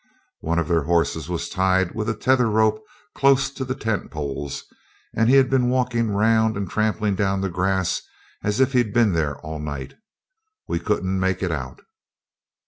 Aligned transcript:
One 0.39 0.57
of 0.57 0.67
their 0.67 0.81
horses 0.81 1.29
was 1.29 1.47
tied 1.47 1.93
with 1.93 2.09
a 2.09 2.15
tether 2.15 2.49
rope 2.49 2.83
close 3.13 3.51
to 3.51 3.63
the 3.63 3.75
tent 3.75 4.09
poles, 4.09 4.63
and 5.15 5.29
he'd 5.29 5.47
been 5.51 5.69
walking 5.69 6.09
round 6.09 6.57
and 6.57 6.67
trampling 6.67 7.13
down 7.13 7.41
the 7.41 7.49
grass, 7.51 8.01
as 8.43 8.59
if 8.59 8.73
he'd 8.73 8.95
been 8.95 9.13
there 9.13 9.37
all 9.41 9.59
night. 9.59 9.93
We 10.67 10.79
couldn't 10.79 11.19
make 11.19 11.43
it 11.43 11.51
out. 11.51 11.81